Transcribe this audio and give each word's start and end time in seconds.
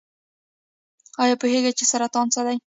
ایا 1.21 1.35
پوهیږئ 1.41 1.71
چې 1.77 1.83
سرطان 1.91 2.27
څه 2.33 2.41
دی؟ 2.47 2.57